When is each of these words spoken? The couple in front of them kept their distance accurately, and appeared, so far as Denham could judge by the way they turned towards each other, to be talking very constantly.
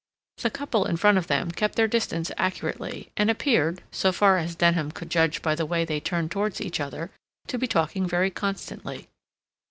The 0.39 0.49
couple 0.49 0.85
in 0.85 0.97
front 0.97 1.19
of 1.19 1.27
them 1.27 1.51
kept 1.51 1.75
their 1.75 1.87
distance 1.87 2.31
accurately, 2.35 3.11
and 3.15 3.29
appeared, 3.29 3.83
so 3.91 4.11
far 4.11 4.39
as 4.39 4.55
Denham 4.55 4.89
could 4.91 5.11
judge 5.11 5.43
by 5.43 5.53
the 5.53 5.63
way 5.67 5.85
they 5.85 5.99
turned 5.99 6.31
towards 6.31 6.59
each 6.59 6.79
other, 6.79 7.11
to 7.45 7.59
be 7.59 7.67
talking 7.67 8.07
very 8.07 8.31
constantly. 8.31 9.09